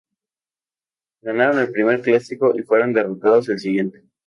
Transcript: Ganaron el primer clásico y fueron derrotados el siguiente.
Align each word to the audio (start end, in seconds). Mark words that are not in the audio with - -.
Ganaron 1.21 1.59
el 1.59 1.71
primer 1.71 2.01
clásico 2.01 2.57
y 2.57 2.63
fueron 2.63 2.91
derrotados 2.91 3.49
el 3.49 3.59
siguiente. 3.59 4.03